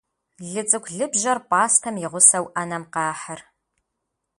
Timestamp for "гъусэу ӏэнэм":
2.11-2.83